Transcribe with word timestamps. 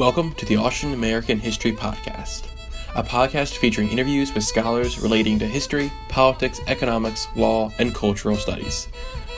Welcome 0.00 0.32
to 0.36 0.46
the 0.46 0.56
Austrian 0.56 0.94
American 0.94 1.38
History 1.38 1.72
Podcast, 1.72 2.48
a 2.94 3.02
podcast 3.02 3.58
featuring 3.58 3.90
interviews 3.90 4.32
with 4.32 4.44
scholars 4.44 4.98
relating 4.98 5.38
to 5.40 5.46
history, 5.46 5.92
politics, 6.08 6.58
economics, 6.68 7.28
law, 7.36 7.70
and 7.78 7.94
cultural 7.94 8.36
studies. 8.36 8.88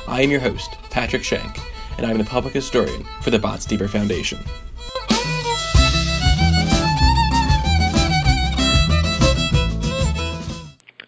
I 0.06 0.22
am 0.22 0.30
your 0.30 0.38
host, 0.38 0.76
Patrick 0.88 1.25
Shank, 1.25 1.58
and 1.97 2.06
I'm 2.06 2.17
the 2.17 2.22
public 2.22 2.54
historian 2.54 3.04
for 3.22 3.30
the 3.30 3.40
Botstiber 3.40 3.90
Foundation. 3.90 4.38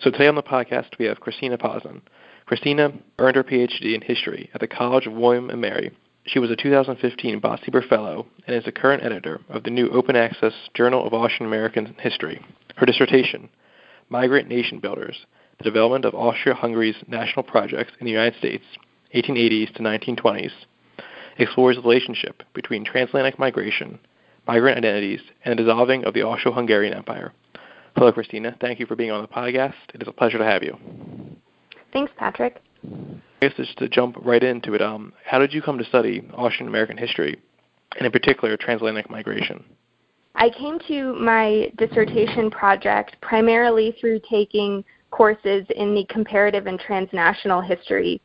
So 0.00 0.10
today 0.10 0.26
on 0.26 0.34
the 0.34 0.42
podcast, 0.42 0.98
we 0.98 1.04
have 1.04 1.20
Kristina 1.20 1.56
Poznan. 1.62 2.00
Kristina 2.48 3.00
earned 3.20 3.36
her 3.36 3.44
PhD 3.44 3.94
in 3.94 4.00
history 4.00 4.50
at 4.52 4.60
the 4.60 4.66
College 4.66 5.06
of 5.06 5.12
William 5.12 5.48
and 5.48 5.60
Mary 5.60 5.96
she 6.26 6.38
was 6.38 6.50
a 6.50 6.56
2015 6.56 7.40
Botstiber 7.40 7.86
Fellow 7.86 8.26
and 8.46 8.56
is 8.56 8.64
the 8.64 8.72
current 8.72 9.02
editor 9.02 9.40
of 9.50 9.62
the 9.62 9.70
new 9.70 9.90
open 9.90 10.16
access 10.16 10.54
Journal 10.72 11.06
of 11.06 11.12
Austrian 11.12 11.46
American 11.46 11.94
History. 12.00 12.44
Her 12.76 12.86
dissertation, 12.86 13.50
Migrant 14.08 14.48
Nation 14.48 14.78
Builders 14.80 15.26
The 15.58 15.64
Development 15.64 16.04
of 16.04 16.14
Austria 16.14 16.54
Hungary's 16.54 16.96
National 17.06 17.42
Projects 17.42 17.92
in 18.00 18.06
the 18.06 18.12
United 18.12 18.38
States, 18.38 18.64
1880s 19.14 19.74
to 19.74 19.82
1920s, 19.82 20.52
explores 21.38 21.76
the 21.76 21.82
relationship 21.82 22.42
between 22.54 22.84
transatlantic 22.84 23.38
migration, 23.38 23.98
migrant 24.46 24.78
identities, 24.78 25.20
and 25.44 25.58
the 25.58 25.62
dissolving 25.62 26.04
of 26.04 26.14
the 26.14 26.22
Austro 26.22 26.52
Hungarian 26.52 26.94
Empire. 26.94 27.32
Hello, 27.96 28.10
Kristina. 28.12 28.58
Thank 28.60 28.80
you 28.80 28.86
for 28.86 28.96
being 28.96 29.10
on 29.10 29.22
the 29.22 29.28
podcast. 29.28 29.74
It 29.92 30.02
is 30.02 30.08
a 30.08 30.12
pleasure 30.12 30.38
to 30.38 30.44
have 30.44 30.62
you. 30.62 30.76
Thanks, 31.92 32.12
Patrick. 32.16 32.60
I 33.40 33.48
guess 33.48 33.56
just 33.56 33.78
to 33.78 33.88
jump 33.88 34.16
right 34.22 34.42
into 34.42 34.74
it, 34.74 34.82
um, 34.82 35.12
how 35.24 35.38
did 35.38 35.52
you 35.52 35.62
come 35.62 35.78
to 35.78 35.84
study 35.84 36.22
Austrian 36.34 36.68
American 36.68 36.96
history, 36.96 37.40
and 37.96 38.06
in 38.06 38.12
particular 38.12 38.56
transatlantic 38.56 39.10
migration? 39.10 39.64
I 40.34 40.50
came 40.50 40.78
to 40.88 41.14
my 41.14 41.70
dissertation 41.76 42.50
project 42.50 43.16
primarily 43.20 43.96
through 44.00 44.20
taking 44.28 44.84
courses 45.10 45.64
in 45.76 45.94
the 45.94 46.04
comparative 46.08 46.66
and 46.66 46.78
transnational 46.80 47.60
history 47.60 48.20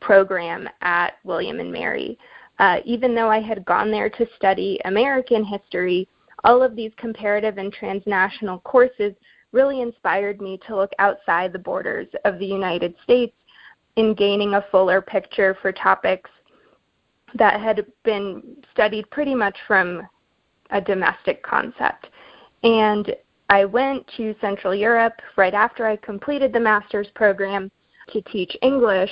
program 0.00 0.68
at 0.82 1.14
William 1.24 1.60
and 1.60 1.72
Mary. 1.72 2.18
Uh, 2.58 2.80
even 2.84 3.14
though 3.14 3.30
I 3.30 3.40
had 3.40 3.64
gone 3.64 3.90
there 3.90 4.10
to 4.10 4.26
study 4.36 4.78
American 4.84 5.42
history, 5.44 6.06
all 6.44 6.62
of 6.62 6.76
these 6.76 6.92
comparative 6.98 7.56
and 7.56 7.72
transnational 7.72 8.58
courses 8.60 9.14
really 9.52 9.80
inspired 9.80 10.40
me 10.40 10.60
to 10.66 10.76
look 10.76 10.92
outside 10.98 11.52
the 11.52 11.58
borders 11.58 12.08
of 12.24 12.38
the 12.38 12.46
United 12.46 12.94
States 13.02 13.34
in 13.96 14.14
gaining 14.14 14.54
a 14.54 14.64
fuller 14.70 15.00
picture 15.00 15.56
for 15.60 15.72
topics 15.72 16.30
that 17.34 17.60
had 17.60 17.84
been 18.04 18.42
studied 18.72 19.10
pretty 19.10 19.34
much 19.34 19.56
from 19.66 20.02
a 20.70 20.80
domestic 20.80 21.42
concept. 21.42 22.08
And 22.62 23.14
I 23.50 23.64
went 23.64 24.08
to 24.16 24.34
Central 24.40 24.74
Europe 24.74 25.20
right 25.36 25.54
after 25.54 25.86
I 25.86 25.96
completed 25.96 26.52
the 26.52 26.60
master's 26.60 27.08
program 27.14 27.70
to 28.12 28.22
teach 28.22 28.56
English 28.62 29.10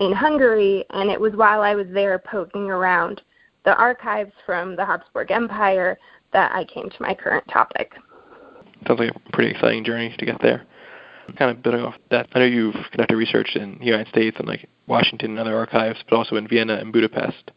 in 0.00 0.12
Hungary, 0.12 0.84
and 0.90 1.10
it 1.10 1.20
was 1.20 1.34
while 1.34 1.62
I 1.62 1.74
was 1.74 1.86
there 1.90 2.18
poking 2.18 2.70
around 2.70 3.22
the 3.64 3.74
archives 3.76 4.32
from 4.44 4.76
the 4.76 4.84
Habsburg 4.84 5.30
Empire 5.30 5.98
that 6.32 6.52
I 6.52 6.64
came 6.64 6.88
to 6.88 7.02
my 7.02 7.14
current 7.14 7.44
topic. 7.48 7.92
Sounds 8.86 9.00
like 9.00 9.10
a 9.14 9.32
pretty 9.32 9.50
exciting 9.50 9.84
journey 9.84 10.14
to 10.18 10.26
get 10.26 10.40
there 10.40 10.66
kind 11.34 11.50
of 11.50 11.62
building 11.62 11.82
off 11.82 11.94
that, 12.10 12.28
I 12.32 12.40
know 12.40 12.44
you've 12.44 12.74
conducted 12.90 13.16
research 13.16 13.56
in 13.56 13.78
the 13.78 13.86
United 13.86 14.08
States 14.08 14.36
and 14.38 14.46
like 14.46 14.68
Washington 14.86 15.30
and 15.30 15.38
other 15.38 15.56
archives, 15.56 15.98
but 16.08 16.16
also 16.16 16.36
in 16.36 16.48
Vienna 16.48 16.74
and 16.74 16.92
Budapest. 16.92 17.50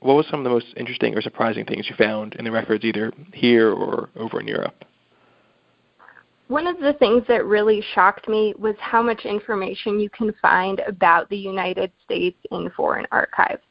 What 0.00 0.14
was 0.14 0.26
some 0.30 0.40
of 0.40 0.44
the 0.44 0.50
most 0.50 0.66
interesting 0.76 1.16
or 1.16 1.22
surprising 1.22 1.64
things 1.64 1.88
you 1.88 1.96
found 1.96 2.34
in 2.34 2.44
the 2.44 2.50
records, 2.50 2.84
either 2.84 3.12
here 3.34 3.72
or 3.72 4.10
over 4.16 4.40
in 4.40 4.46
Europe? 4.46 4.84
One 6.48 6.66
of 6.66 6.78
the 6.78 6.94
things 6.94 7.24
that 7.28 7.44
really 7.44 7.82
shocked 7.94 8.28
me 8.28 8.54
was 8.58 8.74
how 8.78 9.02
much 9.02 9.26
information 9.26 10.00
you 10.00 10.08
can 10.08 10.32
find 10.40 10.80
about 10.80 11.28
the 11.28 11.36
United 11.36 11.92
States 12.04 12.38
in 12.52 12.70
foreign 12.76 13.06
archives. 13.12 13.62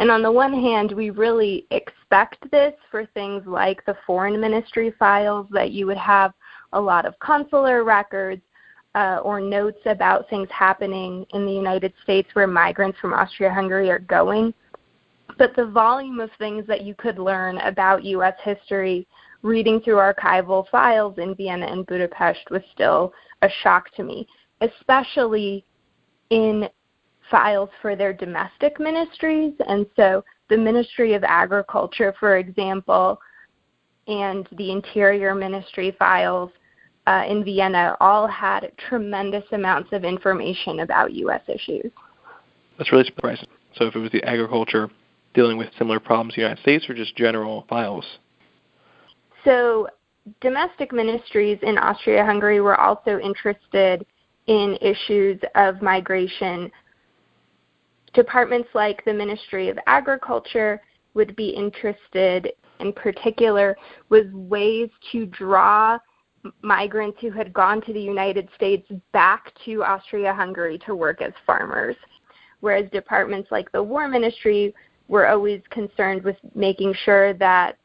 And 0.00 0.10
on 0.10 0.22
the 0.22 0.30
one 0.30 0.52
hand, 0.52 0.92
we 0.92 1.10
really 1.10 1.66
expect 1.70 2.50
this 2.50 2.74
for 2.90 3.06
things 3.06 3.44
like 3.46 3.84
the 3.84 3.96
foreign 4.06 4.40
ministry 4.40 4.92
files, 4.98 5.46
that 5.50 5.72
you 5.72 5.86
would 5.86 5.96
have 5.96 6.32
a 6.72 6.80
lot 6.80 7.06
of 7.06 7.18
consular 7.18 7.82
records, 7.82 8.42
uh, 8.94 9.20
or 9.22 9.40
notes 9.40 9.80
about 9.86 10.28
things 10.28 10.48
happening 10.50 11.26
in 11.32 11.46
the 11.46 11.52
United 11.52 11.92
States 12.02 12.28
where 12.32 12.46
migrants 12.46 12.98
from 13.00 13.12
Austria 13.12 13.52
Hungary 13.52 13.90
are 13.90 13.98
going. 13.98 14.52
But 15.36 15.54
the 15.54 15.66
volume 15.66 16.20
of 16.20 16.30
things 16.38 16.66
that 16.66 16.82
you 16.82 16.94
could 16.94 17.18
learn 17.18 17.58
about 17.58 18.04
U.S. 18.04 18.34
history 18.42 19.06
reading 19.42 19.80
through 19.80 19.96
archival 19.96 20.68
files 20.68 21.18
in 21.18 21.34
Vienna 21.34 21.66
and 21.66 21.86
Budapest 21.86 22.50
was 22.50 22.62
still 22.72 23.12
a 23.42 23.48
shock 23.62 23.94
to 23.94 24.02
me, 24.02 24.26
especially 24.60 25.64
in 26.30 26.68
files 27.30 27.70
for 27.80 27.94
their 27.94 28.12
domestic 28.12 28.80
ministries. 28.80 29.52
And 29.68 29.86
so 29.96 30.24
the 30.48 30.56
Ministry 30.56 31.14
of 31.14 31.22
Agriculture, 31.24 32.14
for 32.18 32.38
example, 32.38 33.20
and 34.08 34.48
the 34.56 34.72
Interior 34.72 35.34
Ministry 35.34 35.94
files 35.98 36.50
uh, 37.08 37.24
in 37.26 37.42
Vienna 37.42 37.96
all 38.00 38.26
had 38.26 38.70
tremendous 38.76 39.44
amounts 39.52 39.88
of 39.92 40.04
information 40.04 40.80
about 40.80 41.14
U.S. 41.14 41.40
issues. 41.48 41.90
That's 42.76 42.92
really 42.92 43.04
surprising. 43.04 43.48
So, 43.76 43.86
if 43.86 43.96
it 43.96 43.98
was 43.98 44.12
the 44.12 44.22
agriculture 44.24 44.90
dealing 45.32 45.56
with 45.56 45.68
similar 45.78 46.00
problems 46.00 46.34
in 46.34 46.42
the 46.42 46.48
United 46.48 46.60
States 46.60 46.84
or 46.88 46.94
just 46.94 47.16
general 47.16 47.64
files? 47.66 48.04
So, 49.42 49.88
domestic 50.42 50.92
ministries 50.92 51.58
in 51.62 51.78
Austria 51.78 52.26
Hungary 52.26 52.60
were 52.60 52.78
also 52.78 53.18
interested 53.18 54.04
in 54.46 54.76
issues 54.82 55.40
of 55.54 55.80
migration. 55.80 56.70
Departments 58.12 58.68
like 58.74 59.02
the 59.06 59.14
Ministry 59.14 59.70
of 59.70 59.78
Agriculture 59.86 60.82
would 61.14 61.34
be 61.36 61.48
interested 61.48 62.52
in 62.80 62.92
particular 62.92 63.78
with 64.10 64.30
ways 64.32 64.90
to 65.12 65.24
draw 65.24 65.98
migrants 66.62 67.18
who 67.20 67.30
had 67.30 67.52
gone 67.52 67.80
to 67.82 67.92
the 67.92 68.00
United 68.00 68.48
States 68.54 68.86
back 69.12 69.52
to 69.64 69.82
Austria 69.82 70.32
Hungary 70.32 70.78
to 70.86 70.94
work 70.94 71.22
as 71.22 71.32
farmers. 71.46 71.96
Whereas 72.60 72.90
departments 72.90 73.50
like 73.50 73.70
the 73.72 73.82
War 73.82 74.08
Ministry 74.08 74.74
were 75.08 75.28
always 75.28 75.60
concerned 75.70 76.22
with 76.22 76.36
making 76.54 76.94
sure 77.04 77.32
that 77.34 77.78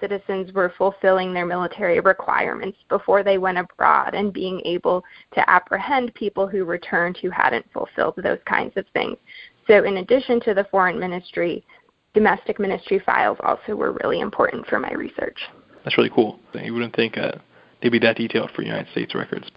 citizens 0.00 0.52
were 0.52 0.72
fulfilling 0.78 1.34
their 1.34 1.46
military 1.46 2.00
requirements 2.00 2.78
before 2.88 3.22
they 3.22 3.38
went 3.38 3.58
abroad 3.58 4.14
and 4.14 4.32
being 4.32 4.60
able 4.64 5.04
to 5.34 5.50
apprehend 5.50 6.12
people 6.14 6.46
who 6.46 6.64
returned 6.64 7.18
who 7.18 7.30
hadn't 7.30 7.66
fulfilled 7.72 8.14
those 8.22 8.38
kinds 8.46 8.72
of 8.76 8.86
things. 8.94 9.16
So, 9.66 9.84
in 9.84 9.98
addition 9.98 10.40
to 10.40 10.54
the 10.54 10.66
foreign 10.70 10.98
ministry, 10.98 11.64
domestic 12.14 12.58
ministry 12.58 13.00
files 13.04 13.38
also 13.42 13.76
were 13.76 13.92
really 14.02 14.20
important 14.20 14.66
for 14.66 14.78
my 14.78 14.92
research. 14.92 15.38
That's 15.84 15.96
really 15.96 16.10
cool. 16.10 16.38
You 16.54 16.72
wouldn't 16.72 16.96
think 16.96 17.16
they'd 17.82 17.90
be 17.90 17.98
that 18.00 18.16
detailed 18.16 18.50
for 18.50 18.62
United 18.62 18.90
States 18.90 19.14
records. 19.14 19.50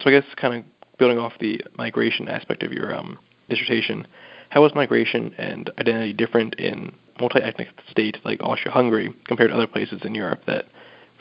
So 0.00 0.10
I 0.10 0.12
guess 0.12 0.24
kind 0.36 0.54
of 0.54 0.64
building 0.98 1.18
off 1.18 1.32
the 1.40 1.60
migration 1.76 2.28
aspect 2.28 2.62
of 2.62 2.72
your 2.72 2.94
um, 2.94 3.18
dissertation, 3.48 4.06
how 4.50 4.64
is 4.64 4.74
migration 4.74 5.34
and 5.38 5.70
identity 5.78 6.12
different 6.12 6.54
in 6.54 6.94
multi-ethnic 7.20 7.68
states 7.90 8.18
like 8.24 8.42
Austria-Hungary 8.42 9.14
compared 9.26 9.50
to 9.50 9.56
other 9.56 9.66
places 9.66 10.00
in 10.04 10.14
Europe 10.14 10.42
that 10.46 10.66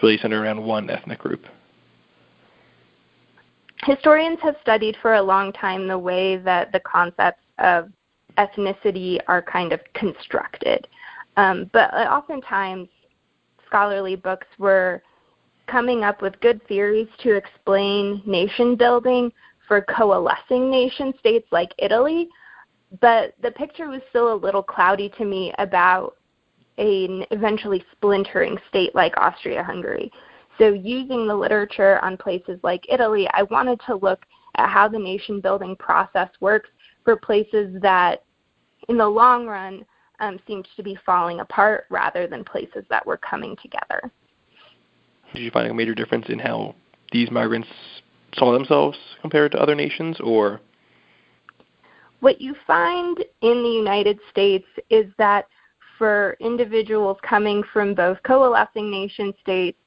really 0.02 0.18
center 0.18 0.42
around 0.42 0.64
one 0.64 0.90
ethnic 0.90 1.20
group? 1.20 1.46
Historians 3.84 4.40
have 4.42 4.56
studied 4.62 4.96
for 5.02 5.16
a 5.16 5.22
long 5.22 5.52
time 5.54 5.88
the 5.88 5.98
way 5.98 6.38
that 6.38 6.72
the 6.72 6.80
concepts 6.82 7.44
of 7.58 7.90
ethnicity 8.38 9.20
are 9.28 9.42
kind 9.42 9.74
of 9.74 9.80
constructed. 9.94 10.88
Um, 11.38 11.70
but 11.74 11.94
oftentimes, 11.94 12.90
scholarly 13.66 14.16
books 14.16 14.48
were 14.60 15.02
coming 15.72 16.04
up 16.04 16.22
with 16.22 16.40
good 16.42 16.66
theories 16.68 17.08
to 17.24 17.36
explain 17.36 18.22
nation 18.26 18.76
building 18.76 19.32
for 19.68 19.82
coalescing 19.82 20.70
nation 20.70 21.14
states 21.20 21.48
like 21.52 21.72
Italy, 21.78 22.28
but 23.00 23.34
the 23.42 23.52
picture 23.52 23.88
was 23.88 24.02
still 24.10 24.34
a 24.34 24.36
little 24.36 24.62
cloudy 24.62 25.10
to 25.18 25.24
me 25.24 25.54
about 25.60 26.18
an 26.78 27.26
eventually 27.32 27.84
splintering 27.94 28.58
state 28.68 28.94
like 28.94 29.14
Austria 29.18 29.64
Hungary. 29.64 30.12
So, 30.58 30.74
using 30.74 31.28
the 31.28 31.36
literature 31.36 32.00
on 32.04 32.18
places 32.18 32.60
like 32.64 32.84
Italy, 32.90 33.28
I 33.34 33.44
wanted 33.44 33.80
to 33.88 33.96
look 33.96 34.26
at 34.56 34.70
how 34.70 34.90
the 34.90 35.00
nation 35.00 35.40
building 35.40 35.78
process 35.78 36.30
works 36.42 36.70
for 37.06 37.16
places 37.16 37.74
that, 37.82 38.24
in 38.90 38.98
the 38.98 39.08
long 39.08 39.48
run, 39.48 39.86
um, 40.20 40.38
seemed 40.46 40.68
to 40.76 40.84
be 40.84 40.98
falling 41.06 41.40
apart 41.40 41.86
rather 41.90 42.28
than 42.28 42.44
places 42.44 42.84
that 42.90 43.06
were 43.06 43.18
coming 43.18 43.56
together. 43.62 44.12
Did 45.34 45.42
you 45.42 45.52
find 45.52 45.70
a 45.70 45.74
major 45.74 45.96
difference 45.96 46.26
in 46.30 46.40
how 46.40 46.76
these 47.12 47.32
migrants 47.32 47.70
saw 48.36 48.52
themselves 48.52 48.98
compared 49.22 49.52
to 49.54 49.60
other 49.60 49.76
nations, 49.76 50.18
or? 50.22 50.60
What 52.20 52.40
you 52.42 52.56
find 52.68 53.18
in 53.42 53.64
the 53.64 53.70
United 53.70 54.20
States 54.30 54.68
is 54.90 55.06
that 55.18 55.48
for 55.98 56.38
individuals 56.40 57.18
coming 57.22 57.64
from 57.74 57.94
both 57.94 58.18
coalescing 58.24 58.90
nation 58.90 59.34
states 59.42 59.78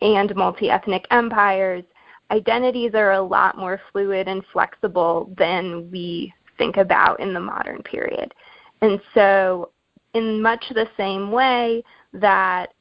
and 0.00 0.34
multi 0.34 0.70
ethnic 0.70 1.06
empires, 1.10 1.84
identities 2.30 2.92
are 2.94 3.12
a 3.12 3.22
lot 3.22 3.58
more 3.58 3.80
fluid 3.92 4.28
and 4.28 4.42
flexible 4.52 5.32
than 5.36 5.90
we 5.90 6.32
think 6.58 6.76
about 6.76 7.20
in 7.20 7.34
the 7.34 7.40
modern 7.40 7.82
period. 7.82 8.32
And 8.82 9.00
so, 9.14 9.70
in 10.14 10.40
much 10.42 10.64
the 10.70 10.88
same 10.96 11.30
way 11.30 11.84
that 12.12 12.72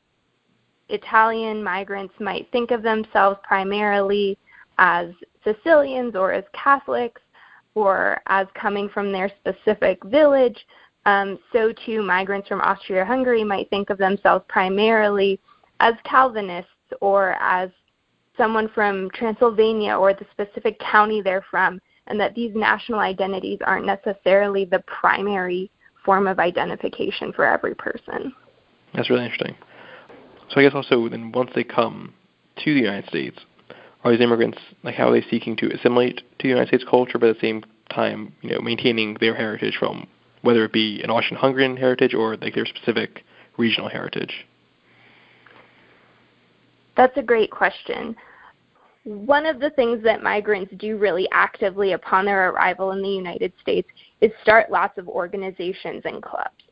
Italian 0.89 1.63
migrants 1.63 2.13
might 2.19 2.51
think 2.51 2.71
of 2.71 2.81
themselves 2.81 3.39
primarily 3.43 4.37
as 4.77 5.09
Sicilians 5.43 6.15
or 6.15 6.33
as 6.33 6.43
Catholics 6.53 7.21
or 7.75 8.19
as 8.27 8.47
coming 8.55 8.89
from 8.89 9.11
their 9.11 9.31
specific 9.39 10.03
village, 10.05 10.65
um, 11.05 11.39
so 11.53 11.73
too 11.85 12.01
migrants 12.01 12.47
from 12.47 12.61
Austria 12.61 13.05
Hungary 13.05 13.43
might 13.43 13.69
think 13.69 13.89
of 13.89 13.97
themselves 13.97 14.43
primarily 14.47 15.39
as 15.79 15.93
Calvinists 16.03 16.71
or 17.01 17.35
as 17.39 17.69
someone 18.37 18.69
from 18.69 19.09
Transylvania 19.11 19.95
or 19.95 20.13
the 20.13 20.25
specific 20.31 20.79
county 20.79 21.21
they're 21.21 21.45
from, 21.49 21.79
and 22.07 22.19
that 22.19 22.35
these 22.35 22.51
national 22.55 22.99
identities 22.99 23.59
aren't 23.65 23.85
necessarily 23.85 24.65
the 24.65 24.83
primary 24.87 25.69
form 26.03 26.25
of 26.27 26.39
identification 26.39 27.31
for 27.33 27.45
every 27.45 27.75
person. 27.75 28.33
That's 28.93 29.09
really 29.09 29.25
interesting. 29.25 29.55
So 30.49 30.59
I 30.59 30.63
guess 30.63 30.73
also 30.73 31.07
then 31.09 31.31
once 31.31 31.51
they 31.55 31.63
come 31.63 32.13
to 32.63 32.73
the 32.73 32.79
United 32.79 33.07
States, 33.07 33.39
are 34.03 34.11
these 34.11 34.21
immigrants 34.21 34.57
like 34.83 34.95
how 34.95 35.09
are 35.09 35.19
they 35.19 35.25
seeking 35.29 35.55
to 35.57 35.73
assimilate 35.73 36.17
to 36.17 36.43
the 36.43 36.49
United 36.49 36.69
States 36.69 36.85
culture, 36.89 37.17
but 37.17 37.29
at 37.29 37.35
the 37.35 37.41
same 37.41 37.63
time, 37.93 38.33
you 38.41 38.51
know, 38.51 38.61
maintaining 38.61 39.15
their 39.19 39.35
heritage 39.35 39.75
from 39.77 40.07
whether 40.41 40.63
it 40.63 40.71
be 40.71 41.01
an 41.03 41.09
Austrian-Hungarian 41.09 41.77
heritage 41.77 42.13
or 42.13 42.37
like 42.37 42.55
their 42.55 42.65
specific 42.65 43.23
regional 43.57 43.89
heritage? 43.89 44.45
That's 46.95 47.17
a 47.17 47.21
great 47.21 47.51
question. 47.51 48.15
One 49.03 49.45
of 49.45 49.59
the 49.59 49.69
things 49.71 50.03
that 50.03 50.23
migrants 50.23 50.73
do 50.77 50.97
really 50.97 51.27
actively 51.31 51.93
upon 51.93 52.25
their 52.25 52.49
arrival 52.49 52.91
in 52.91 53.01
the 53.01 53.09
United 53.09 53.53
States 53.61 53.87
is 54.21 54.31
start 54.41 54.71
lots 54.71 54.97
of 54.97 55.07
organizations 55.07 56.01
and 56.05 56.21
clubs. 56.21 56.63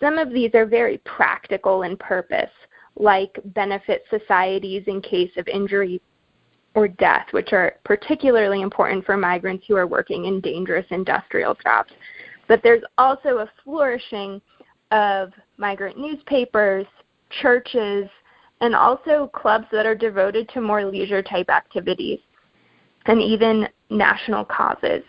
Some 0.00 0.18
of 0.18 0.30
these 0.30 0.50
are 0.54 0.66
very 0.66 0.98
practical 0.98 1.82
in 1.82 1.96
purpose, 1.96 2.50
like 2.96 3.38
benefit 3.46 4.04
societies 4.10 4.84
in 4.86 5.00
case 5.00 5.30
of 5.36 5.48
injury 5.48 6.00
or 6.74 6.88
death, 6.88 7.26
which 7.32 7.52
are 7.52 7.76
particularly 7.84 8.62
important 8.62 9.04
for 9.04 9.16
migrants 9.16 9.64
who 9.66 9.76
are 9.76 9.86
working 9.86 10.26
in 10.26 10.40
dangerous 10.40 10.86
industrial 10.90 11.56
jobs. 11.62 11.92
But 12.48 12.62
there's 12.62 12.82
also 12.98 13.38
a 13.38 13.50
flourishing 13.62 14.40
of 14.90 15.32
migrant 15.56 15.98
newspapers, 15.98 16.86
churches, 17.40 18.08
and 18.60 18.74
also 18.74 19.30
clubs 19.34 19.66
that 19.72 19.86
are 19.86 19.94
devoted 19.94 20.48
to 20.50 20.60
more 20.60 20.84
leisure 20.84 21.22
type 21.22 21.48
activities 21.48 22.20
and 23.06 23.20
even 23.20 23.68
national 23.90 24.44
causes. 24.44 25.02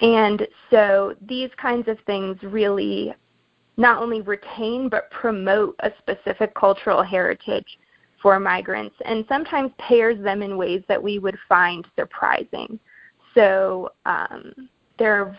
And 0.00 0.46
so 0.70 1.14
these 1.26 1.50
kinds 1.60 1.88
of 1.88 1.98
things 2.06 2.36
really 2.42 3.14
not 3.76 4.02
only 4.02 4.20
retain 4.22 4.88
but 4.88 5.10
promote 5.10 5.76
a 5.80 5.90
specific 5.98 6.54
cultural 6.54 7.02
heritage 7.02 7.78
for 8.22 8.40
migrants 8.40 8.96
and 9.04 9.24
sometimes 9.28 9.70
pairs 9.78 10.22
them 10.22 10.42
in 10.42 10.56
ways 10.56 10.82
that 10.88 11.02
we 11.02 11.18
would 11.18 11.36
find 11.48 11.86
surprising. 11.98 12.78
So 13.34 13.90
um, 14.06 14.68
there 14.98 15.20
are 15.20 15.38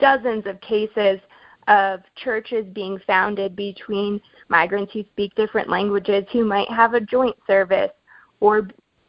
dozens 0.00 0.46
of 0.46 0.60
cases 0.60 1.20
of 1.68 2.00
churches 2.16 2.64
being 2.72 2.98
founded 3.06 3.54
between 3.54 4.20
migrants 4.48 4.92
who 4.92 5.04
speak 5.12 5.34
different 5.34 5.68
languages 5.68 6.24
who 6.32 6.44
might 6.44 6.68
have 6.70 6.94
a 6.94 7.00
joint 7.00 7.36
service 7.46 7.90
or 8.40 8.68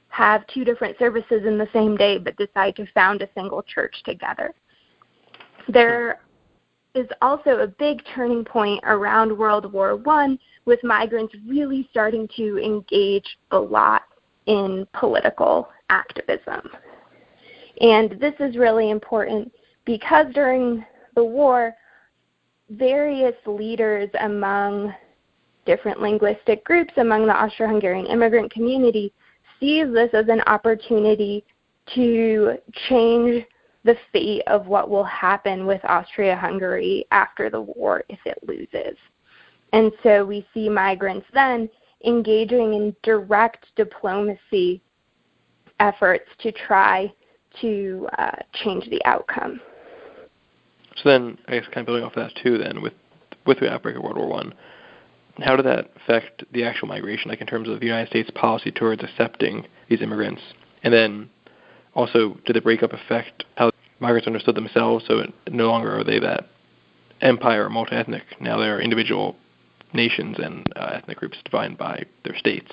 have 0.10 0.46
two 0.48 0.66
different 0.66 0.98
services 1.00 1.44
in 1.46 1.58
the 1.58 1.68
same 1.72 1.96
day 1.96 2.18
but 2.18 2.36
decide 2.36 2.76
to 2.76 2.86
found 2.94 3.22
a 3.22 3.30
single 3.34 3.64
church 3.64 3.96
together. 4.04 4.54
There 5.68 6.20
is 6.96 7.08
also 7.22 7.60
a 7.60 7.68
big 7.68 8.02
turning 8.16 8.44
point 8.44 8.82
around 8.84 9.38
World 9.38 9.72
War 9.72 9.96
One 9.96 10.40
with 10.66 10.84
migrants 10.84 11.34
really 11.48 11.88
starting 11.92 12.28
to 12.36 12.58
engage 12.58 13.38
a 13.52 13.60
lot 13.60 14.04
in 14.48 14.88
political 14.94 15.70
activism. 15.90 16.70
And 17.82 18.20
this 18.20 18.34
is 18.40 18.58
really 18.58 18.90
important 18.90 19.52
because 19.86 20.28
during 20.34 20.84
the 21.16 21.24
war, 21.24 21.76
various 22.70 23.36
leaders 23.46 24.10
among 24.20 24.94
different 25.66 26.02
linguistic 26.02 26.64
groups 26.66 26.94
among 26.98 27.28
the 27.28 27.36
Austro 27.36 27.68
Hungarian 27.68 28.08
immigrant 28.08 28.52
community 28.52 29.14
sees 29.60 29.92
this 29.94 30.10
as 30.14 30.28
an 30.28 30.42
opportunity 30.42 31.44
to 31.96 32.56
change 32.88 33.46
the 33.84 33.96
fate 34.12 34.44
of 34.48 34.68
what 34.68 34.90
will 34.90 35.06
happen 35.06 35.66
with 35.66 35.84
Austria 35.86 36.36
Hungary 36.36 37.06
after 37.12 37.50
the 37.50 37.62
war 37.62 38.04
if 38.10 38.20
it 38.26 38.38
loses. 38.46 38.98
And 39.72 39.92
so 40.04 40.26
we 40.26 40.46
see 40.54 40.68
migrants 40.70 41.28
then 41.34 41.70
engaging 42.06 42.74
in 42.74 42.96
direct 43.04 43.68
diplomacy 43.76 44.82
efforts 45.80 46.30
to 46.40 46.52
try 46.52 47.12
to 47.62 48.08
uh, 48.18 48.36
change 48.64 48.90
the 48.90 49.04
outcome. 49.06 49.60
So 50.96 51.10
then, 51.10 51.38
I 51.48 51.54
guess, 51.54 51.66
kind 51.66 51.78
of 51.78 51.86
building 51.86 52.04
off 52.04 52.16
of 52.16 52.24
that 52.24 52.42
too, 52.42 52.58
then 52.58 52.82
with 52.82 52.94
with 53.46 53.60
the 53.60 53.72
outbreak 53.72 53.96
of 53.96 54.04
World 54.04 54.18
War 54.18 54.28
One, 54.28 54.54
how 55.40 55.56
did 55.56 55.66
that 55.66 55.92
affect 55.96 56.44
the 56.52 56.64
actual 56.64 56.88
migration, 56.88 57.30
like 57.30 57.42
in 57.42 57.48
terms 57.48 57.70
of 57.70 57.80
the 57.80 57.86
United 57.86 58.10
States 58.10 58.30
policy 58.36 58.72
towards 58.72 59.04
accepting 59.04 59.66
these 59.90 60.02
immigrants, 60.02 60.42
and 60.84 60.94
then 60.94 61.30
also 62.00 62.38
did 62.46 62.56
the 62.56 62.62
breakup 62.62 62.94
affect 62.94 63.44
how 63.58 63.72
migrants 64.00 64.28
understood 64.28 64.56
themselves? 64.56 65.06
So 65.08 65.22
no 65.50 65.68
longer 65.68 66.00
are 66.00 66.04
they 66.04 66.20
that 66.20 66.48
empire 67.22 67.66
or 67.66 67.70
multi-ethnic. 67.70 68.24
Now 68.40 68.58
they're 68.58 68.80
individual 68.80 69.36
nations 69.94 70.38
and 70.40 70.66
uh, 70.76 70.92
ethnic 70.94 71.18
groups 71.18 71.38
defined 71.44 71.78
by 71.78 72.04
their 72.24 72.38
states. 72.38 72.72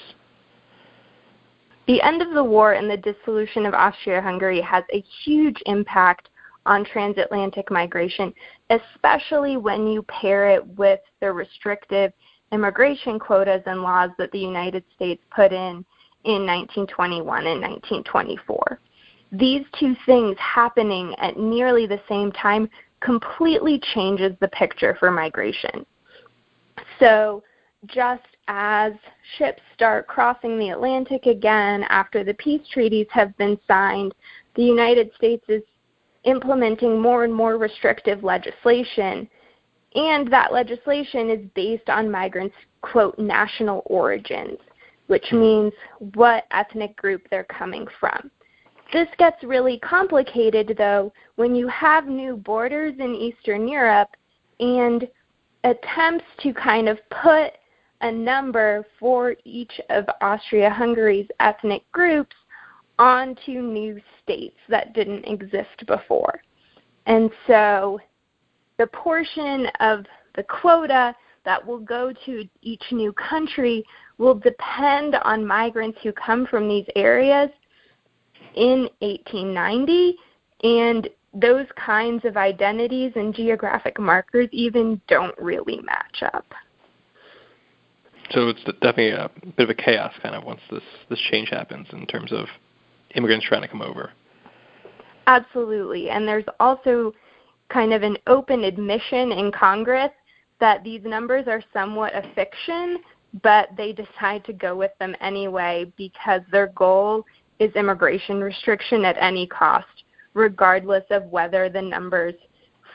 The 1.88 2.00
end 2.02 2.22
of 2.22 2.34
the 2.34 2.44
war 2.44 2.72
and 2.72 2.90
the 2.90 2.96
dissolution 2.96 3.66
of 3.66 3.74
Austria-Hungary 3.74 4.60
has 4.60 4.84
a 4.92 5.04
huge 5.24 5.56
impact 5.66 6.28
on 6.64 6.84
transatlantic 6.84 7.70
migration, 7.70 8.32
especially 8.70 9.56
when 9.56 9.86
you 9.86 10.02
pair 10.04 10.50
it 10.50 10.66
with 10.76 11.00
the 11.20 11.32
restrictive 11.32 12.12
immigration 12.52 13.18
quotas 13.18 13.62
and 13.66 13.82
laws 13.82 14.10
that 14.18 14.30
the 14.32 14.38
United 14.38 14.84
States 14.94 15.22
put 15.34 15.52
in 15.52 15.84
in 16.24 16.44
1921 16.44 17.46
and 17.46 17.60
1924. 17.60 18.80
These 19.32 19.64
two 19.78 19.96
things 20.06 20.36
happening 20.38 21.14
at 21.18 21.38
nearly 21.38 21.86
the 21.86 22.00
same 22.08 22.32
time 22.32 22.68
completely 23.00 23.80
changes 23.94 24.32
the 24.40 24.48
picture 24.48 24.96
for 24.98 25.10
migration. 25.10 25.84
So, 26.98 27.42
just 27.86 28.24
as 28.48 28.92
ships 29.36 29.60
start 29.74 30.06
crossing 30.06 30.58
the 30.58 30.70
Atlantic 30.70 31.26
again 31.26 31.84
after 31.88 32.24
the 32.24 32.34
peace 32.34 32.66
treaties 32.72 33.06
have 33.10 33.36
been 33.36 33.58
signed, 33.66 34.14
the 34.54 34.62
United 34.62 35.10
States 35.16 35.44
is 35.48 35.62
implementing 36.24 37.00
more 37.00 37.24
and 37.24 37.34
more 37.34 37.58
restrictive 37.58 38.24
legislation. 38.24 39.28
And 39.94 40.30
that 40.32 40.52
legislation 40.52 41.30
is 41.30 41.40
based 41.54 41.88
on 41.88 42.10
migrants' 42.10 42.56
quote 42.82 43.18
national 43.18 43.82
origins, 43.86 44.58
which 45.06 45.32
means 45.32 45.72
what 46.14 46.44
ethnic 46.50 46.96
group 46.96 47.22
they're 47.30 47.44
coming 47.44 47.86
from. 47.98 48.30
This 48.92 49.08
gets 49.18 49.42
really 49.42 49.78
complicated 49.80 50.74
though 50.78 51.12
when 51.36 51.54
you 51.54 51.68
have 51.68 52.06
new 52.06 52.36
borders 52.36 52.94
in 52.98 53.14
Eastern 53.14 53.66
Europe 53.68 54.10
and 54.60 55.08
attempts 55.64 56.24
to 56.42 56.54
kind 56.54 56.88
of 56.88 56.98
put 57.10 57.52
a 58.02 58.12
number 58.12 58.86
for 58.98 59.34
each 59.44 59.80
of 59.90 60.04
Austria 60.20 60.70
Hungary's 60.70 61.28
ethnic 61.40 61.82
groups 61.92 62.36
onto 62.98 63.60
new 63.60 64.00
states 64.22 64.56
that 64.68 64.94
didn't 64.94 65.24
exist 65.24 65.86
before. 65.86 66.40
And 67.06 67.30
so 67.46 67.98
the 68.78 68.86
portion 68.88 69.66
of 69.80 70.04
the 70.34 70.42
quota 70.44 71.14
that 71.44 71.64
will 71.64 71.78
go 71.78 72.12
to 72.26 72.48
each 72.62 72.82
new 72.90 73.12
country 73.12 73.84
will 74.18 74.34
depend 74.34 75.14
on 75.16 75.46
migrants 75.46 75.98
who 76.02 76.12
come 76.12 76.46
from 76.46 76.68
these 76.68 76.86
areas 76.96 77.50
in 78.56 78.88
1890 79.00 80.16
and 80.62 81.08
those 81.34 81.66
kinds 81.76 82.24
of 82.24 82.36
identities 82.36 83.12
and 83.14 83.34
geographic 83.34 84.00
markers 84.00 84.48
even 84.52 85.00
don't 85.06 85.36
really 85.38 85.80
match 85.82 86.22
up. 86.22 86.46
So 88.30 88.48
it's 88.48 88.64
definitely 88.64 89.10
a 89.10 89.30
bit 89.56 89.64
of 89.64 89.70
a 89.70 89.74
chaos 89.74 90.12
kind 90.22 90.34
of 90.34 90.44
once 90.44 90.60
this 90.70 90.82
this 91.08 91.20
change 91.30 91.50
happens 91.50 91.86
in 91.92 92.06
terms 92.06 92.32
of 92.32 92.46
immigrants 93.14 93.46
trying 93.46 93.62
to 93.62 93.68
come 93.68 93.82
over. 93.82 94.10
Absolutely. 95.26 96.10
And 96.10 96.26
there's 96.26 96.44
also 96.58 97.12
kind 97.68 97.92
of 97.92 98.02
an 98.02 98.16
open 98.26 98.64
admission 98.64 99.32
in 99.32 99.52
Congress 99.52 100.10
that 100.60 100.82
these 100.82 101.02
numbers 101.04 101.46
are 101.46 101.62
somewhat 101.72 102.14
a 102.14 102.22
fiction, 102.34 102.98
but 103.42 103.68
they 103.76 103.92
decide 103.92 104.44
to 104.44 104.52
go 104.52 104.74
with 104.74 104.92
them 104.98 105.14
anyway 105.20 105.92
because 105.96 106.40
their 106.50 106.68
goal 106.68 107.24
is 107.58 107.72
immigration 107.74 108.40
restriction 108.40 109.04
at 109.04 109.16
any 109.20 109.46
cost, 109.46 109.86
regardless 110.34 111.04
of 111.10 111.24
whether 111.24 111.68
the 111.68 111.82
numbers 111.82 112.34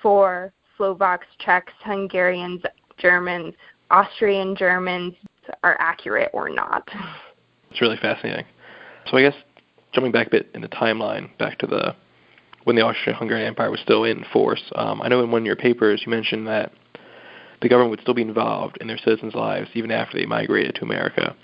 for 0.02 0.52
Slovaks, 0.78 1.28
Czechs, 1.40 1.74
Hungarians, 1.84 2.62
Germans, 2.98 3.54
Austrian 3.90 4.56
Germans 4.56 5.14
are 5.64 5.76
accurate 5.80 6.30
or 6.34 6.50
not. 6.50 6.88
It's 7.70 7.82
really 7.82 7.98
fascinating. 7.98 8.46
So 9.08 9.18
I 9.18 9.22
guess 9.22 9.36
jumping 9.94 10.12
back 10.12 10.28
a 10.28 10.30
bit 10.30 10.50
in 10.54 10.62
the 10.62 10.68
timeline, 10.70 11.36
back 11.38 11.58
to 11.60 11.68
the 11.68 11.96
when 12.64 12.76
the 12.76 12.84
Austro-Hungarian 12.84 13.48
Empire 13.48 13.72
was 13.72 13.80
still 13.80 14.04
in 14.04 14.24
force. 14.32 14.62
Um, 14.76 15.02
I 15.02 15.08
know 15.08 15.24
in 15.24 15.32
one 15.32 15.42
of 15.42 15.46
your 15.48 15.56
papers 15.56 16.04
you 16.06 16.12
mentioned 16.12 16.48
that 16.48 16.72
the 17.62 17.70
government 17.70 17.90
would 17.92 18.02
still 18.02 18.14
be 18.14 18.22
involved 18.22 18.78
in 18.82 18.88
their 18.88 19.00
citizens' 19.00 19.34
lives 19.34 19.70
even 19.74 19.90
after 19.90 20.18
they 20.18 20.26
migrated 20.26 20.76
to 20.76 20.84
America. 20.84 21.36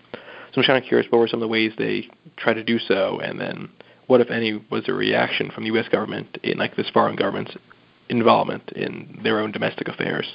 So 0.57 0.61
I'm 0.61 0.65
kind 0.65 0.83
of 0.83 0.87
curious, 0.87 1.05
what 1.11 1.19
were 1.19 1.27
some 1.27 1.37
of 1.37 1.41
the 1.41 1.51
ways 1.51 1.71
they 1.77 2.07
tried 2.35 2.55
to 2.55 2.63
do 2.63 2.79
so, 2.79 3.19
and 3.19 3.39
then 3.39 3.69
what, 4.07 4.21
if 4.21 4.31
any, 4.31 4.59
was 4.71 4.83
the 4.85 4.93
reaction 4.95 5.51
from 5.51 5.65
the 5.65 5.67
U.S. 5.67 5.87
government 5.91 6.39
in 6.41 6.57
like 6.57 6.75
this 6.75 6.89
foreign 6.89 7.15
government's 7.15 7.55
involvement 8.09 8.71
in 8.71 9.19
their 9.21 9.39
own 9.39 9.51
domestic 9.51 9.87
affairs? 9.87 10.25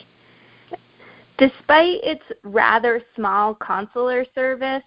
Despite 1.38 2.04
its 2.04 2.22
rather 2.44 3.02
small 3.16 3.56
consular 3.56 4.24
service, 4.32 4.84